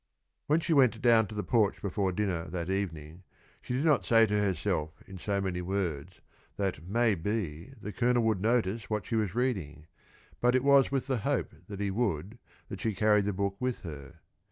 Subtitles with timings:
[0.47, 3.21] When she went down to the porch before dinner that evening,
[3.61, 6.21] she did not say to herself in so many words
[6.57, 9.85] that maybe the Colonel would notice what she was reading,
[10.39, 13.83] but it was with the hope that he would that she carried the book with
[13.83, 14.21] her.